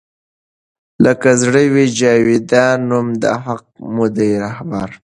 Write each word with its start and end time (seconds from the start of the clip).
لــــــــــکه 1.03 1.31
زړه 1.41 1.61
وي 1.73 1.85
جـــاویــــدان 1.97 2.77
نــــوم 2.89 3.07
د 3.21 3.23
حــــق 3.43 3.63
مو 3.93 4.05
دی 4.15 4.29
رهـــــــــبر 4.41 4.89